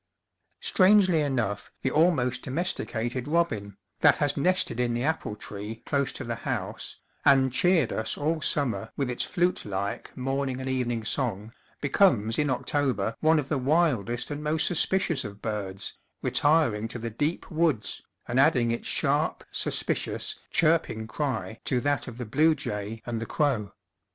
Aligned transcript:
Strangely 0.61 1.21
enough, 1.21 1.71
the 1.83 1.91
almost 1.91 2.41
domesti 2.43 2.87
cated 2.89 3.31
robin, 3.31 3.77
that 3.99 4.17
has 4.17 4.35
nested 4.35 4.79
in 4.79 4.95
the 4.95 5.03
apple 5.03 5.35
tree 5.35 5.83
164 5.87 6.25
The 6.25 6.33
Autumn 6.33 6.33
Wood 6.33 6.37
Path 6.39 6.47
close 6.47 6.89
to 6.89 6.89
the 6.89 6.89
house, 7.29 7.41
and 7.43 7.53
cheered 7.53 7.93
us 7.93 8.17
all 8.17 8.41
sum 8.41 8.69
mer 8.71 8.91
with 8.97 9.11
its 9.11 9.23
flutelike 9.23 10.07
morning 10.17 10.59
and 10.59 10.67
evening 10.67 11.03
song, 11.03 11.53
becomes 11.81 12.39
in 12.39 12.49
October 12.49 13.15
one 13.19 13.37
of 13.37 13.47
the 13.47 13.59
wildest 13.59 14.31
and 14.31 14.43
most 14.43 14.65
suspicious 14.65 15.23
of 15.23 15.39
birds, 15.39 15.93
retiring 16.23 16.87
to 16.87 16.97
the 16.97 17.11
deep 17.11 17.51
woods 17.51 18.01
and 18.27 18.39
adding 18.39 18.71
its 18.71 18.87
sharp, 18.87 19.43
suspicious, 19.51 20.39
chirping 20.49 21.05
cry 21.05 21.59
to 21.65 21.79
that 21.79 22.07
of 22.07 22.17
the 22.17 22.25
blue 22.25 22.55
jay 22.55 23.03
and 23.05 23.21
the 23.21 23.27
crow. 23.27 23.71